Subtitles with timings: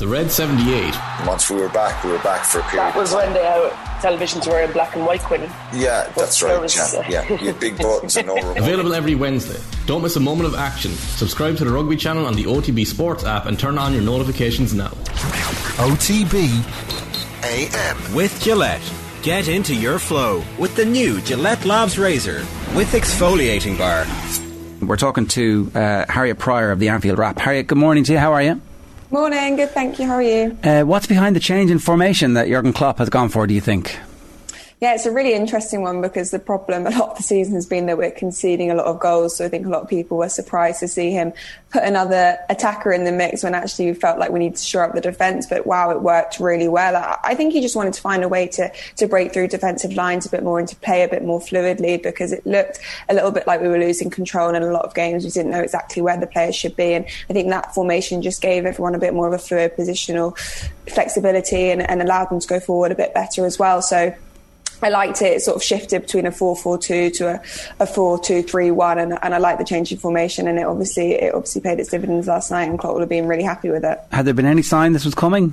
[0.00, 0.94] The Red 78.
[1.26, 2.86] Once we were back, we were back for a period.
[2.86, 5.42] That was when the uh, televisions were in black and white, Quinn.
[5.74, 6.58] Yeah, that's right.
[6.58, 7.28] Was, yeah, yeah.
[7.28, 8.56] You had big buttons and no remote.
[8.56, 9.60] Available every Wednesday.
[9.84, 10.92] Don't miss a moment of action.
[10.92, 14.72] Subscribe to the Rugby channel on the OTB Sports app and turn on your notifications
[14.72, 14.88] now.
[15.76, 16.48] OTB
[17.44, 18.14] AM.
[18.14, 18.80] With Gillette.
[19.22, 22.38] Get into your flow with the new Gillette Labs Razor
[22.74, 24.06] with exfoliating bar.
[24.80, 27.38] We're talking to uh, Harriet Pryor of the Anfield Wrap.
[27.38, 28.18] Harriet, good morning to you.
[28.18, 28.62] How are you?
[29.10, 30.06] Morning, good, thank you.
[30.06, 30.56] How are you?
[30.62, 33.60] Uh, what's behind the change in formation that Jurgen Klopp has gone for, do you
[33.60, 33.98] think?
[34.80, 37.66] Yeah, it's a really interesting one because the problem a lot of the season has
[37.66, 39.36] been that we're conceding a lot of goals.
[39.36, 41.34] So I think a lot of people were surprised to see him
[41.68, 44.84] put another attacker in the mix when actually we felt like we needed to shore
[44.84, 45.46] up the defence.
[45.46, 46.96] But wow, it worked really well.
[47.22, 50.24] I think he just wanted to find a way to, to break through defensive lines
[50.24, 53.32] a bit more and to play a bit more fluidly because it looked a little
[53.32, 55.24] bit like we were losing control in a lot of games.
[55.24, 56.94] We didn't know exactly where the players should be.
[56.94, 60.38] And I think that formation just gave everyone a bit more of a fluid positional
[60.88, 63.82] flexibility and, and allowed them to go forward a bit better as well.
[63.82, 64.14] So
[64.82, 65.36] I liked it.
[65.36, 67.34] It sort of shifted between a 4-4-2 to a,
[67.80, 71.60] a 4-2-3-1 and, and I like the change in formation and it obviously it obviously
[71.60, 73.98] paid its dividends last night and Klopp would have been really happy with it.
[74.12, 75.52] Had there been any sign this was coming?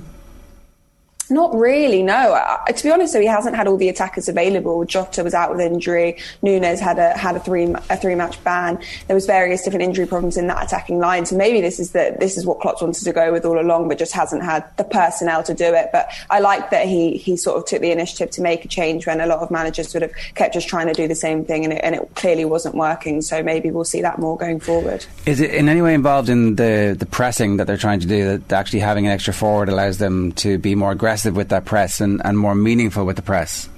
[1.30, 2.32] Not really, no.
[2.32, 4.84] Uh, to be honest, though, he hasn't had all the attackers available.
[4.84, 6.16] Jota was out with injury.
[6.42, 8.80] Nunez had a had a three a three match ban.
[9.06, 11.26] There was various different injury problems in that attacking line.
[11.26, 13.88] So maybe this is the this is what Klopp wanted to go with all along,
[13.88, 15.90] but just hasn't had the personnel to do it.
[15.92, 19.06] But I like that he he sort of took the initiative to make a change
[19.06, 21.64] when a lot of managers sort of kept just trying to do the same thing,
[21.64, 23.20] and it, and it clearly wasn't working.
[23.20, 25.04] So maybe we'll see that more going forward.
[25.26, 28.38] Is it in any way involved in the the pressing that they're trying to do?
[28.38, 32.00] That actually having an extra forward allows them to be more aggressive with that press
[32.00, 33.68] and, and more meaningful with the press.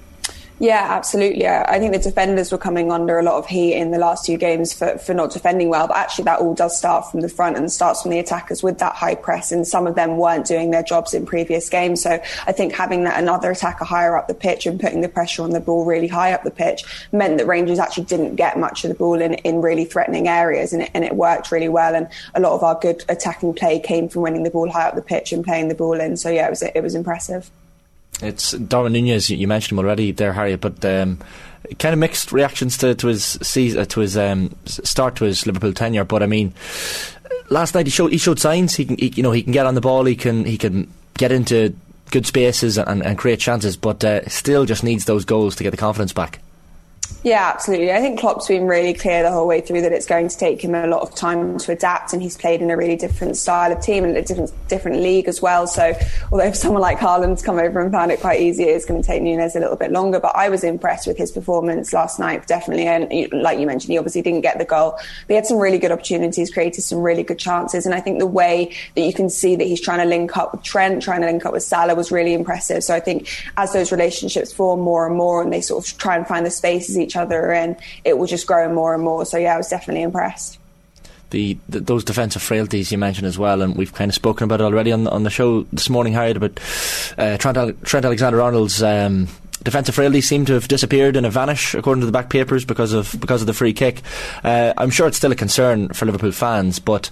[0.62, 1.48] Yeah, absolutely.
[1.48, 4.36] I think the defenders were coming under a lot of heat in the last two
[4.36, 7.56] games for, for not defending well, but actually that all does start from the front
[7.56, 10.70] and starts from the attackers with that high press, and some of them weren't doing
[10.70, 12.02] their jobs in previous games.
[12.02, 15.44] So I think having that another attacker higher up the pitch and putting the pressure
[15.44, 18.84] on the ball really high up the pitch meant that Rangers actually didn't get much
[18.84, 21.94] of the ball in, in really threatening areas, and it, and it worked really well.
[21.94, 24.94] And a lot of our good attacking play came from winning the ball high up
[24.94, 26.18] the pitch and playing the ball in.
[26.18, 27.50] So yeah, it was it was impressive.
[28.22, 29.30] It's Darwin Nunez.
[29.30, 31.18] You mentioned him already there, Harriet, but um,
[31.78, 35.46] kind of mixed reactions to, to his season, uh, to his um, start to his
[35.46, 36.04] Liverpool tenure.
[36.04, 36.52] But I mean,
[37.48, 38.74] last night he showed he showed signs.
[38.74, 40.04] He can, he, you know, he can get on the ball.
[40.04, 41.74] He can he can get into
[42.10, 45.70] good spaces and, and create chances, but uh, still just needs those goals to get
[45.70, 46.40] the confidence back.
[47.22, 47.92] Yeah, absolutely.
[47.92, 50.62] I think Klopp's been really clear the whole way through that it's going to take
[50.62, 53.70] him a lot of time to adapt, and he's played in a really different style
[53.70, 55.66] of team and a different different league as well.
[55.66, 55.94] So,
[56.32, 59.06] although if someone like Haaland's come over and found it quite easy, it's going to
[59.06, 60.18] take Nunez a little bit longer.
[60.18, 62.86] But I was impressed with his performance last night, definitely.
[62.86, 64.92] And like you mentioned, he obviously didn't get the goal.
[64.92, 68.18] But he had some really good opportunities, created some really good chances, and I think
[68.18, 71.20] the way that you can see that he's trying to link up with Trent, trying
[71.20, 72.82] to link up with Salah, was really impressive.
[72.82, 73.28] So I think
[73.58, 76.50] as those relationships form more and more, and they sort of try and find the
[76.50, 79.24] spaces each other and it was just growing more and more.
[79.26, 80.58] So yeah, I was definitely impressed.
[81.30, 84.60] The, the, those defensive frailties you mentioned as well, and we've kind of spoken about
[84.60, 86.58] it already on on the show this morning, Harriet, about
[87.16, 88.82] uh, Trent, Trent Alexander Arnold's.
[88.82, 89.28] Um,
[89.62, 92.92] defensive frailties seem to have disappeared and have vanished, according to the back papers, because
[92.92, 94.02] of because of the free kick.
[94.42, 97.10] Uh, I'm sure it's still a concern for Liverpool fans, but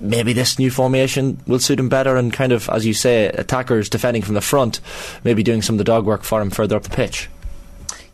[0.00, 3.88] maybe this new formation will suit him better, and kind of, as you say, attackers
[3.88, 4.80] defending from the front,
[5.24, 7.28] maybe doing some of the dog work for him further up the pitch.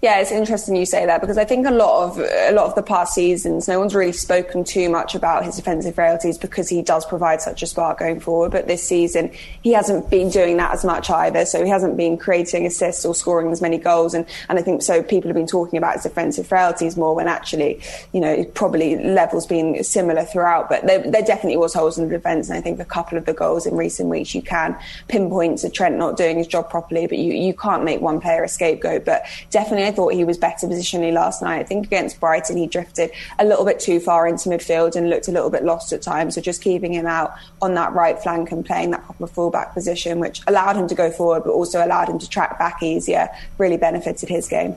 [0.01, 2.77] Yeah, it's interesting you say that because I think a lot of a lot of
[2.77, 6.83] the past seasons, no one's really spoken too much about his defensive frailties because he
[6.83, 8.53] does provide such a spark going forward.
[8.53, 11.45] But this season, he hasn't been doing that as much either.
[11.45, 14.15] So he hasn't been creating assists or scoring as many goals.
[14.15, 17.27] And, and I think so people have been talking about his defensive frailties more when
[17.27, 17.81] actually,
[18.13, 20.69] you know, probably levels been similar throughout.
[20.69, 22.51] But there, there definitely was holes in the defence.
[22.51, 25.71] And I think a couple of the goals in recent weeks, you can pinpoint to
[25.71, 29.05] Trent not doing his job properly, but you, you can't make one player a scapegoat.
[29.05, 31.61] But definitely I thought he was better positionally last night.
[31.61, 35.29] I think against Brighton, he drifted a little bit too far into midfield and looked
[35.29, 36.35] a little bit lost at times.
[36.35, 40.21] So just keeping him out on that right flank and playing that proper fullback position,
[40.21, 43.79] which allowed him to go forward, but also allowed him to track back easier, really
[43.79, 44.77] benefited his game.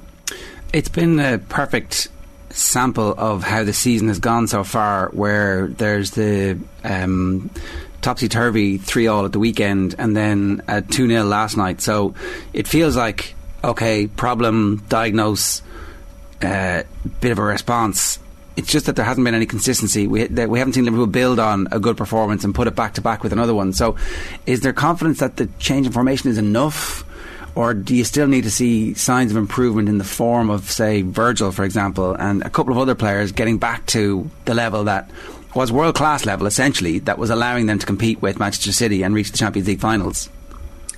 [0.71, 2.07] It's been a perfect
[2.51, 7.49] sample of how the season has gone so far, where there's the um,
[7.99, 11.81] topsy turvy 3 all at the weekend and then a 2 0 last night.
[11.81, 12.15] So
[12.53, 15.61] it feels like okay, problem, diagnose,
[16.41, 16.83] uh,
[17.19, 18.19] bit of a response.
[18.57, 20.07] It's just that there hasn't been any consistency.
[20.07, 23.01] We we haven't seen Liverpool build on a good performance and put it back to
[23.01, 23.73] back with another one.
[23.73, 23.95] So,
[24.45, 27.05] is there confidence that the change in formation is enough?
[27.55, 31.01] or do you still need to see signs of improvement in the form of, say,
[31.01, 35.09] Virgil, for example, and a couple of other players getting back to the level that
[35.53, 39.13] was world class level essentially that was allowing them to compete with Manchester City and
[39.13, 40.29] reach the Champions League finals.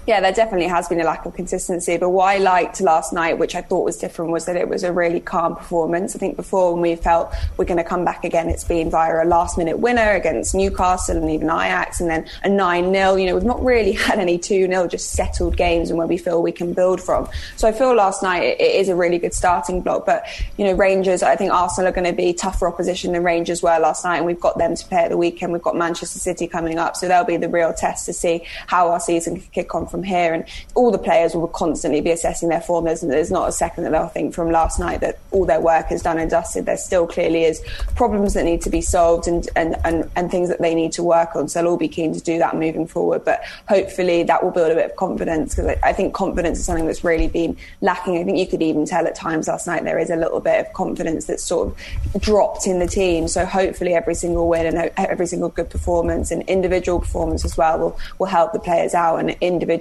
[0.05, 1.95] Yeah, there definitely has been a lack of consistency.
[1.95, 4.83] But what I liked last night, which I thought was different, was that it was
[4.83, 6.13] a really calm performance.
[6.13, 9.23] I think before when we felt we're going to come back again, it's been via
[9.23, 13.15] a last minute winner against Newcastle and even Ajax and then a 9 0.
[13.15, 16.17] You know, we've not really had any 2 0, just settled games and where we
[16.17, 17.29] feel we can build from.
[17.55, 20.05] So I feel last night it, it is a really good starting block.
[20.05, 20.25] But,
[20.57, 23.79] you know, Rangers, I think Arsenal are going to be tougher opposition than Rangers were
[23.79, 24.17] last night.
[24.17, 25.53] And we've got them to play at the weekend.
[25.53, 26.97] We've got Manchester City coming up.
[26.97, 30.01] So they'll be the real test to see how our season can kick on from
[30.01, 30.33] here.
[30.33, 30.43] And
[30.73, 32.85] all the players will constantly be assessing their form.
[32.85, 35.91] There's, there's not a second that they'll think from last night that all their work
[35.91, 36.65] is done and dusted.
[36.65, 37.63] There still clearly is
[37.95, 41.03] problems that need to be solved and, and, and, and things that they need to
[41.03, 41.47] work on.
[41.47, 43.23] So they'll all be keen to do that moving forward.
[43.23, 46.65] But hopefully that will build a bit of confidence because I, I think confidence is
[46.65, 48.17] something that's really been lacking.
[48.17, 50.59] I think you could even tell at times last night there is a little bit
[50.65, 53.27] of confidence that's sort of dropped in the team.
[53.27, 57.77] So hopefully every single win and every single good performance and individual performance as well
[57.77, 59.37] will, will help the players out and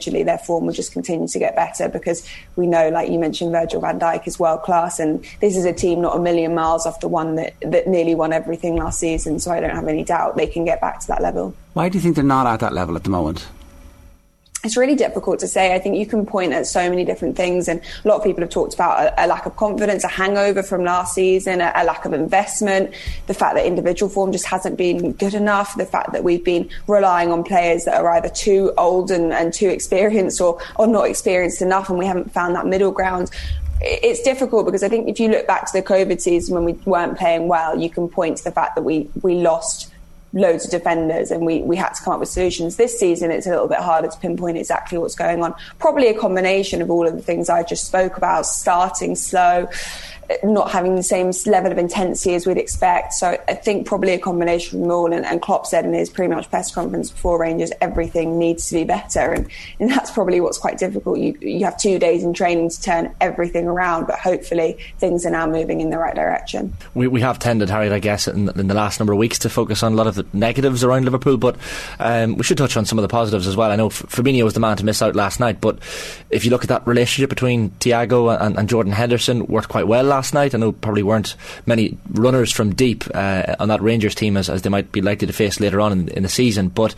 [0.07, 2.27] individually their form will just continue to get better because
[2.57, 5.73] we know, like you mentioned, Virgil van Dijk is world class, and this is a
[5.73, 9.39] team not a million miles off the one that, that nearly won everything last season.
[9.39, 11.55] So I don't have any doubt they can get back to that level.
[11.75, 13.47] Why do you think they're not at that level at the moment?
[14.65, 15.75] It's really difficult to say.
[15.75, 18.43] I think you can point at so many different things, and a lot of people
[18.43, 21.85] have talked about a, a lack of confidence, a hangover from last season, a, a,
[21.85, 22.95] lack of investment,
[23.27, 26.71] the fact that individual form just hasn't been good enough, the fact that we've been
[26.87, 31.09] relying on players that are either too old and, and too experienced or, or not
[31.09, 33.31] experienced enough, and we haven't found that middle ground
[33.85, 36.73] it's difficult because I think if you look back to the COVID season when we
[36.85, 39.92] weren't playing well, you can point to the fact that we, we lost
[40.33, 42.77] loads of defenders and we, we had to come up with solutions.
[42.77, 45.55] This season, it's a little bit harder to pinpoint exactly what's going on.
[45.79, 49.69] Probably a combination of all of the things I just spoke about, starting slow,
[50.43, 53.13] not having the same level of intensity as we'd expect.
[53.13, 55.13] So I think probably a combination of them all.
[55.13, 58.85] And, and Klopp said in his pre-match press conference before Rangers, everything needs to be
[58.85, 61.19] better, and, and that's probably what's quite difficult.
[61.19, 65.31] You you have two days in training to turn everything around, but hopefully things are
[65.31, 66.75] now moving in the right direction.
[66.95, 69.51] We we have tended, Harry, I guess, in, in the last number of weeks to
[69.51, 71.57] focus on a lot of the negatives around Liverpool, but
[71.99, 73.71] um, we should touch on some of the positives as well.
[73.71, 75.79] I know Fabinho was the man to miss out last night, but
[76.31, 80.05] if you look at that relationship between Thiago and, and Jordan Henderson, worked quite well
[80.05, 80.55] last night.
[80.55, 81.37] I know probably weren't
[81.67, 85.27] many runners from deep uh, on that Rangers team as, as they might be likely
[85.27, 86.69] to face later on in, in the season.
[86.69, 86.95] But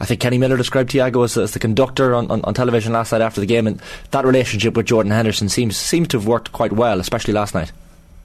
[0.00, 3.12] I think Kenny Miller described Thiago as, as the conductor on, on, on, television last
[3.12, 6.52] night after the game, and that relationship with Jordan Henderson seems seems to have worked
[6.52, 7.72] quite well, especially last night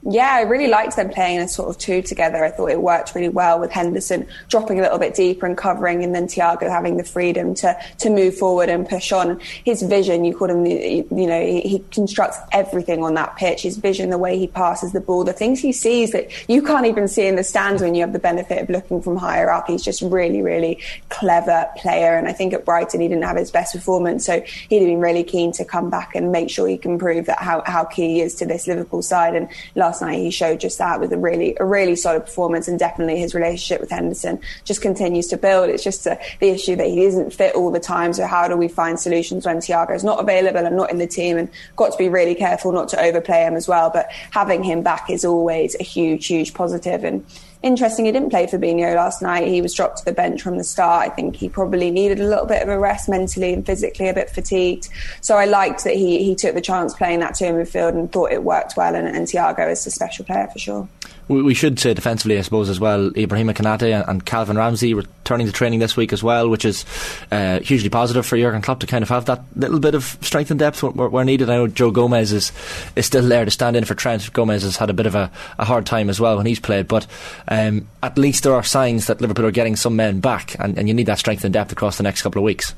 [0.06, 2.44] yeah, I really liked them playing a sort of two together.
[2.44, 6.04] I thought it worked really well with Henderson dropping a little bit deeper and covering,
[6.04, 9.40] and then Thiago having the freedom to to move forward and push on.
[9.64, 13.62] His vision, you call him, you know, he, he constructs everything on that pitch.
[13.62, 16.86] His vision, the way he passes the ball, the things he sees that you can't
[16.86, 19.68] even see in the stands when you have the benefit of looking from higher up.
[19.68, 22.14] He's just really, really clever player.
[22.16, 25.00] And I think at Brighton he didn't have his best performance, so he'd have been
[25.00, 28.14] really keen to come back and make sure he can prove that how how key
[28.14, 29.34] he is to this Liverpool side.
[29.34, 32.66] And last last night he showed just that with a really a really solid performance
[32.66, 35.70] and definitely his relationship with Henderson just continues to build.
[35.70, 38.12] It's just a, the issue that he isn't fit all the time.
[38.12, 41.06] So how do we find solutions when Thiago is not available and not in the
[41.06, 43.90] team and got to be really careful not to overplay him as well.
[43.90, 47.24] But having him back is always a huge, huge positive and
[47.64, 48.04] interesting.
[48.04, 49.48] He didn't play Fabinho last night.
[49.48, 51.10] He was dropped to the bench from the start.
[51.10, 54.14] I think he probably needed a little bit of a rest mentally and physically, a
[54.14, 54.88] bit fatigued.
[55.22, 58.12] So I liked that he, he took the chance playing that two in midfield and
[58.12, 58.94] thought it worked well.
[58.94, 60.88] And, and Thiago is a special player for sure.
[61.28, 63.10] We, we should say defensively, I suppose, as well.
[63.10, 66.84] Ibrahima Konate and Calvin Ramsay returning to training this week as well, which is
[67.30, 70.50] uh, hugely positive for Jurgen Klopp to kind of have that little bit of strength
[70.50, 71.48] and depth where, where, needed.
[71.48, 72.52] I know Joe Gomez is
[72.96, 74.32] is still there to stand in for Trent.
[74.32, 76.88] Gomez has had a bit of a, a hard time as well when he's played,
[76.88, 77.06] but
[77.48, 80.88] um, at least there are signs that Liverpool are getting some men back, and, and
[80.88, 82.74] you need that strength and depth across the next couple of weeks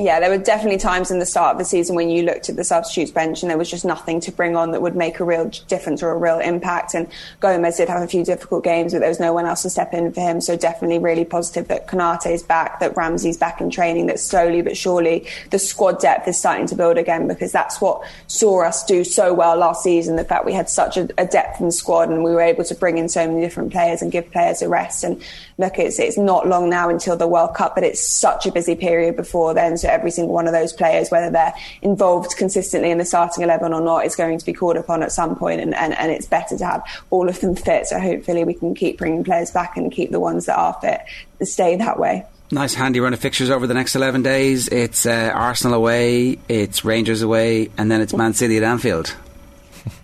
[0.00, 2.56] yeah, there were definitely times in the start of the season when you looked at
[2.56, 5.24] the substitutes bench and there was just nothing to bring on that would make a
[5.24, 6.94] real difference or a real impact.
[6.94, 7.06] And
[7.40, 9.92] Gomez did have a few difficult games, but there was no one else to step
[9.92, 10.40] in for him.
[10.40, 14.62] So definitely really positive that Konate is back, that Ramsay's back in training, that slowly
[14.62, 18.84] but surely the squad depth is starting to build again because that's what saw us
[18.84, 20.16] do so well last season.
[20.16, 22.64] The fact we had such a, a depth in the squad and we were able
[22.64, 25.04] to bring in so many different players and give players a rest.
[25.04, 25.22] And
[25.58, 28.74] look, it's, it's not long now until the World Cup, but it's such a busy
[28.74, 29.76] period before then.
[29.76, 33.72] So every single one of those players, whether they're involved consistently in the starting 11
[33.72, 36.26] or not, is going to be called upon at some point, and, and, and it's
[36.26, 37.86] better to have all of them fit.
[37.86, 41.00] So hopefully we can keep bringing players back and keep the ones that are fit
[41.46, 42.24] stay that way.
[42.50, 44.68] Nice handy run of fixtures over the next 11 days.
[44.68, 49.14] It's uh, Arsenal away, it's Rangers away, and then it's Man City at Anfield.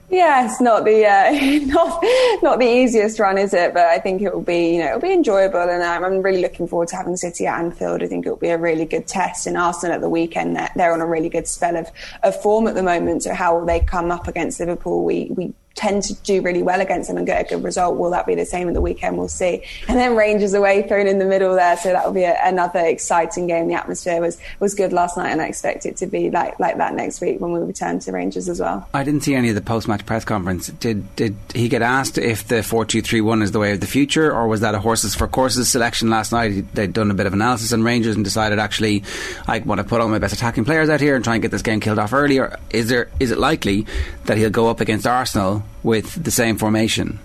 [0.08, 1.32] Yeah, it's not the uh,
[1.66, 2.04] not
[2.42, 3.74] not the easiest run, is it?
[3.74, 6.40] But I think it will be you know it'll be enjoyable, and um, I'm really
[6.40, 8.02] looking forward to having City at Anfield.
[8.02, 9.46] I think it will be a really good test.
[9.48, 11.90] And Arsenal at the weekend, they're, they're on a really good spell of,
[12.22, 13.24] of form at the moment.
[13.24, 15.02] So how will they come up against Liverpool?
[15.04, 17.96] We we tend to do really well against them and get a good result.
[17.96, 19.18] Will that be the same at the weekend?
[19.18, 19.62] We'll see.
[19.88, 22.80] And then Rangers away, thrown in the middle there, so that will be a, another
[22.80, 23.68] exciting game.
[23.68, 26.78] The atmosphere was was good last night, and I expect it to be like like
[26.78, 28.88] that next week when we return to Rangers as well.
[28.94, 30.68] I didn't see any of the post match press conference.
[30.68, 33.80] Did did he get asked if the four two three one is the way of
[33.80, 36.74] the future, or was that a horses for courses selection last night?
[36.74, 39.04] They'd done a bit of analysis on Rangers and decided actually
[39.46, 41.50] I want to put all my best attacking players out here and try and get
[41.50, 42.38] this game killed off early.
[42.38, 43.86] Or is there is it likely
[44.24, 45.62] that he'll go up against Arsenal?
[45.82, 47.18] With the same formation.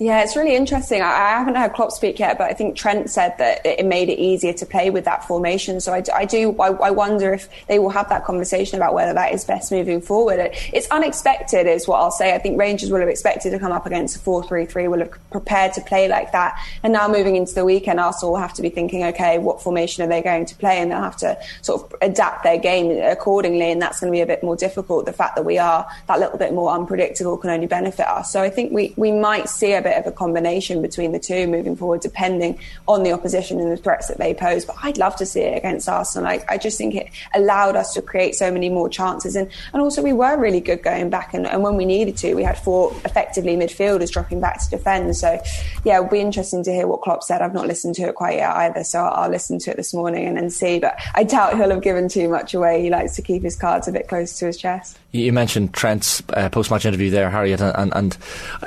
[0.00, 1.02] Yeah, it's really interesting.
[1.02, 4.20] I, haven't heard Klopp speak yet, but I think Trent said that it made it
[4.20, 5.80] easier to play with that formation.
[5.80, 9.12] So I, I do, I, I, wonder if they will have that conversation about whether
[9.12, 10.50] that is best moving forward.
[10.72, 12.32] It's unexpected, is what I'll say.
[12.32, 15.00] I think Rangers will have expected to come up against a 4 3 3, will
[15.00, 16.56] have prepared to play like that.
[16.84, 20.04] And now moving into the weekend, Arsenal will have to be thinking, okay, what formation
[20.04, 20.78] are they going to play?
[20.78, 23.72] And they'll have to sort of adapt their game accordingly.
[23.72, 25.06] And that's going to be a bit more difficult.
[25.06, 28.32] The fact that we are that little bit more unpredictable can only benefit us.
[28.32, 31.46] So I think we, we might see a bit of a combination between the two
[31.46, 34.64] moving forward, depending on the opposition and the threats that they pose.
[34.64, 36.28] But I'd love to see it against Arsenal.
[36.28, 39.36] I, I just think it allowed us to create so many more chances.
[39.36, 41.34] And, and also, we were really good going back.
[41.34, 45.16] And, and when we needed to, we had four effectively midfielders dropping back to defend.
[45.16, 45.40] So,
[45.84, 47.42] yeah, it'll be interesting to hear what Klopp said.
[47.42, 48.84] I've not listened to it quite yet either.
[48.84, 50.78] So I'll, I'll listen to it this morning and then see.
[50.78, 52.82] But I doubt he'll have given too much away.
[52.82, 54.98] He likes to keep his cards a bit close to his chest.
[55.12, 58.18] You mentioned Trent's uh, post-match interview there, Harriet, and, and, and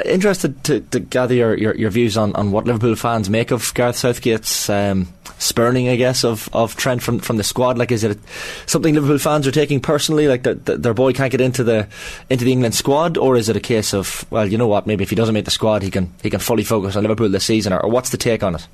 [0.06, 3.74] interested to, to, gather your, your, your, views on, on what Liverpool fans make of
[3.76, 7.78] Gareth Southgate's um, spurning, I guess, of, of Trent from, from the squad.
[7.78, 8.18] Like, is it
[8.66, 11.88] something Liverpool fans are taking personally, like that the, their boy can't get into the
[12.30, 15.04] into the England squad, or is it a case of, well, you know what, maybe
[15.04, 17.46] if he doesn't make the squad, he can he can fully focus on Liverpool this
[17.46, 18.68] season, or, or what's the take on it?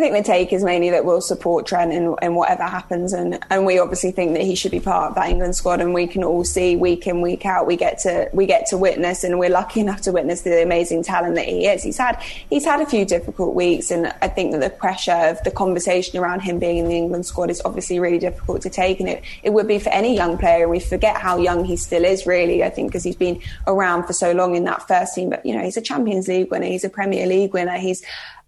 [0.00, 3.38] I think the take is mainly that we'll support Trent in, in, whatever happens, and,
[3.50, 5.82] and we obviously think that he should be part of that England squad.
[5.82, 8.78] And we can all see week in week out we get to we get to
[8.78, 11.82] witness, and we're lucky enough to witness the amazing talent that he is.
[11.82, 15.42] He's had he's had a few difficult weeks, and I think that the pressure of
[15.44, 19.00] the conversation around him being in the England squad is obviously really difficult to take,
[19.00, 20.62] and it, it would be for any young player.
[20.62, 22.64] And we forget how young he still is, really.
[22.64, 25.54] I think because he's been around for so long in that first team, but you
[25.54, 28.02] know he's a Champions League winner, he's a Premier League winner, he's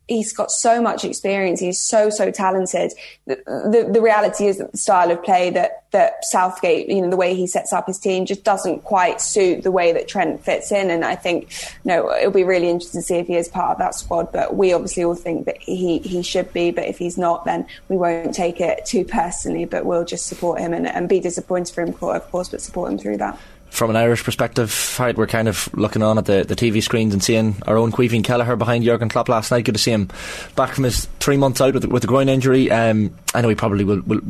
[0.09, 1.61] he's got so much experience.
[1.61, 2.93] He's so so talented.
[3.27, 7.11] The, the, the, reality is that the style of play that that Southgate, you know,
[7.11, 10.43] the way he sets up his team just doesn't quite suit the way that Trent
[10.43, 10.91] fits in.
[10.91, 11.53] And I think,
[11.85, 14.33] you know, it'll be really interesting to see if he is part of that squad.
[14.33, 16.71] But we obviously all think that he he should be.
[16.71, 19.65] But if he's not, then we won't take it too personally.
[19.65, 22.93] But we'll just support him and, and be disappointed for him, of course, but support
[22.93, 23.39] him through that
[23.73, 27.15] from an Irish perspective, right, we're kind of looking on at the, the TV screens
[27.15, 29.65] and seeing our own Caoimhín Kelleher behind Jurgen Klopp last night.
[29.65, 30.11] Good to see him
[30.57, 32.71] back from his three months out with, with the groin injury.
[32.71, 34.21] Um, I know he probably will, will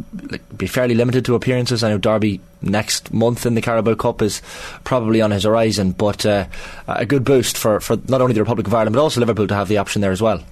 [0.56, 1.82] be fairly limited to appearances.
[1.82, 4.42] I know Derby next month in the Carabao Cup is
[4.84, 6.46] probably on his horizon, but uh,
[6.87, 9.54] a good boost for, for not only the Republic of Ireland but also Liverpool to
[9.56, 10.44] have the option there as well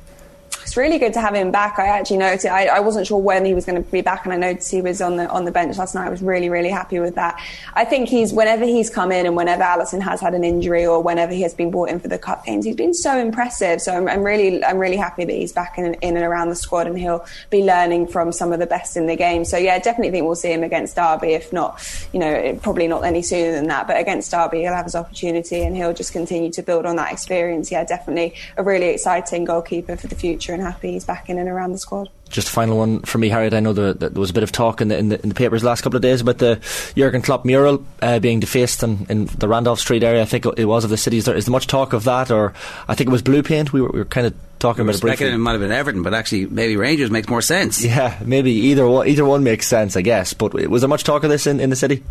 [0.62, 1.79] it's really good to have him back.
[1.79, 4.33] I actually noticed I, I wasn't sure when he was going to be back, and
[4.33, 6.07] I noticed he was on the on the bench last night.
[6.07, 7.40] I was really really happy with that.
[7.75, 11.02] I think he's whenever he's come in and whenever Alisson has had an injury or
[11.02, 13.81] whenever he has been brought in for the cup games, he's been so impressive.
[13.81, 16.57] So I'm, I'm really I'm really happy that he's back in, in and around the
[16.57, 19.45] squad, and he'll be learning from some of the best in the game.
[19.45, 21.35] So yeah, definitely think we'll see him against Derby.
[21.35, 23.87] If not, you know, probably not any sooner than that.
[23.87, 27.12] But against Derby, he'll have his opportunity, and he'll just continue to build on that
[27.12, 27.71] experience.
[27.71, 31.49] Yeah, definitely a really exciting goalkeeper for the future, and happy he's back in and
[31.49, 32.09] around the squad.
[32.28, 33.54] Just a final one for me, Harriet.
[33.54, 35.35] I know there, there was a bit of talk in the, in the, in the
[35.35, 36.61] papers the last couple of days about the
[36.97, 40.23] Jurgen Klopp mural uh, being defaced in, in, the Randolph Street area.
[40.23, 41.19] I think it was of the city.
[41.19, 42.54] Is there, is there much talk of that, or
[42.87, 43.73] I think it was blue paint?
[43.73, 45.28] We were, we were kind of talking we about it briefly.
[45.28, 47.85] It might have been Everton, but actually maybe Rangers makes more sense.
[47.85, 50.33] Yeah, maybe either one, either one makes sense, I guess.
[50.33, 52.04] But was there much talk of this in, in the city?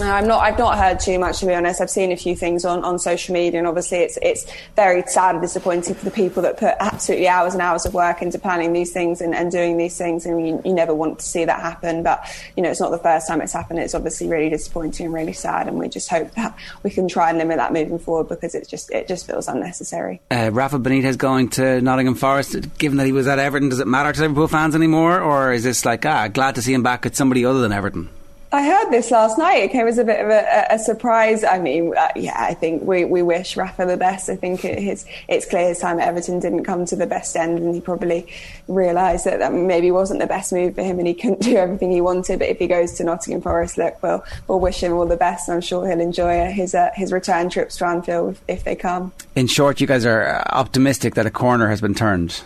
[0.00, 0.42] I'm not.
[0.42, 1.80] I've not heard too much to be honest.
[1.80, 5.36] I've seen a few things on, on social media, and obviously it's it's very sad
[5.36, 8.72] and disappointing for the people that put absolutely hours and hours of work into planning
[8.72, 11.60] these things and, and doing these things, and you, you, never want to see that
[11.60, 12.02] happen.
[12.02, 13.78] But you know, it's not the first time it's happened.
[13.78, 17.28] It's obviously really disappointing and really sad, and we just hope that we can try
[17.28, 20.20] and limit that moving forward because it's just it just feels unnecessary.
[20.28, 23.86] Uh, Rafa Benitez going to Nottingham Forest, given that he was at Everton, does it
[23.86, 27.06] matter to Liverpool fans anymore, or is this like ah glad to see him back
[27.06, 28.08] at somebody other than Everton?
[28.54, 29.64] I heard this last night.
[29.64, 31.42] It came as a bit of a, a surprise.
[31.42, 34.30] I mean, uh, yeah, I think we, we wish Rafa the best.
[34.30, 37.34] I think it, his, it's clear his time at Everton didn't come to the best
[37.34, 38.28] end, and he probably
[38.68, 41.90] realised that that maybe wasn't the best move for him, and he couldn't do everything
[41.90, 42.38] he wanted.
[42.38, 45.48] But if he goes to Nottingham Forest, look, we'll, we'll wish him all the best.
[45.48, 49.12] I'm sure he'll enjoy his uh, his return trips to Anfield if, if they come.
[49.34, 52.40] In short, you guys are optimistic that a corner has been turned.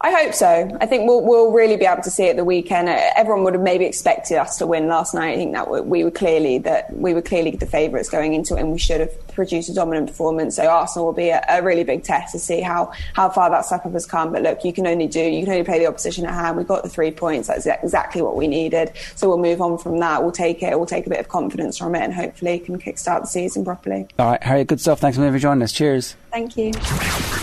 [0.00, 0.76] I hope so.
[0.80, 2.88] I think we'll we'll really be able to see it the weekend.
[2.88, 5.32] Everyone would have maybe expected us to win last night.
[5.32, 8.60] I think that we were clearly that we were clearly the favourites going into it,
[8.60, 10.54] and we should have produced a dominant performance.
[10.54, 13.64] So Arsenal will be a, a, really big test to see how how far that
[13.64, 14.32] step up has come.
[14.32, 16.56] But look, you can only do you can only play the opposition at hand.
[16.56, 17.48] We got the three points.
[17.48, 18.92] That's exactly what we needed.
[19.16, 20.22] So we'll move on from that.
[20.22, 20.76] We'll take it.
[20.76, 24.06] We'll take a bit of confidence from it, and hopefully can kickstart the season properly.
[24.20, 25.00] All right, Harry, good stuff.
[25.00, 25.72] Thanks for joining us.
[25.72, 26.14] Cheers.
[26.30, 26.70] Thank you.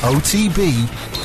[0.07, 1.25] OTB